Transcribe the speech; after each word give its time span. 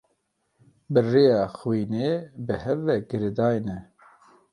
Bi 0.91 1.01
rêya 1.11 1.41
xwînê 1.57 2.09
bi 2.45 2.55
hev 2.63 2.79
ve 2.87 2.95
girêdayî 3.09 3.61
ne. 3.67 3.77